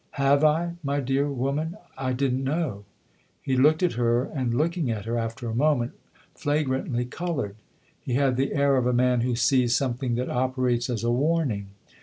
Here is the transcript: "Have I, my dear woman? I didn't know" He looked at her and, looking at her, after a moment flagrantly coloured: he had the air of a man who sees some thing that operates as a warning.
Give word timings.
"Have 0.17 0.43
I, 0.43 0.77
my 0.81 0.99
dear 0.99 1.29
woman? 1.29 1.77
I 1.95 2.11
didn't 2.13 2.43
know" 2.43 2.85
He 3.43 3.55
looked 3.55 3.83
at 3.83 3.93
her 3.93 4.23
and, 4.23 4.51
looking 4.51 4.89
at 4.89 5.05
her, 5.05 5.15
after 5.15 5.47
a 5.47 5.53
moment 5.53 5.91
flagrantly 6.33 7.05
coloured: 7.05 7.55
he 8.03 8.15
had 8.15 8.35
the 8.35 8.55
air 8.55 8.77
of 8.77 8.87
a 8.87 8.93
man 8.93 9.21
who 9.21 9.35
sees 9.35 9.75
some 9.75 9.93
thing 9.93 10.15
that 10.15 10.27
operates 10.27 10.89
as 10.89 11.03
a 11.03 11.11
warning. 11.11 11.67